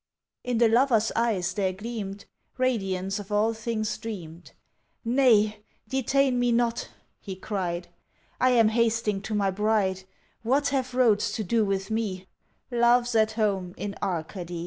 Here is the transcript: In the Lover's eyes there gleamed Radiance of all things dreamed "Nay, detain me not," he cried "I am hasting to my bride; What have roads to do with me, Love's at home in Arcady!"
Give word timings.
In 0.43 0.57
the 0.57 0.67
Lover's 0.67 1.11
eyes 1.15 1.53
there 1.53 1.73
gleamed 1.73 2.25
Radiance 2.57 3.19
of 3.19 3.31
all 3.31 3.53
things 3.53 3.95
dreamed 3.99 4.53
"Nay, 5.05 5.61
detain 5.87 6.39
me 6.39 6.51
not," 6.51 6.89
he 7.19 7.35
cried 7.35 7.87
"I 8.39 8.49
am 8.49 8.69
hasting 8.69 9.21
to 9.21 9.35
my 9.35 9.51
bride; 9.51 10.01
What 10.41 10.69
have 10.69 10.95
roads 10.95 11.31
to 11.33 11.43
do 11.43 11.63
with 11.63 11.91
me, 11.91 12.25
Love's 12.71 13.13
at 13.13 13.33
home 13.33 13.75
in 13.77 13.93
Arcady!" 14.01 14.59